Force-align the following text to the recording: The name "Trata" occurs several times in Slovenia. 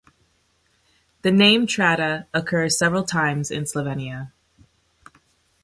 The 1.21 1.29
name 1.31 1.67
"Trata" 1.67 2.25
occurs 2.33 2.75
several 2.75 3.03
times 3.03 3.51
in 3.51 3.65
Slovenia. 3.65 4.31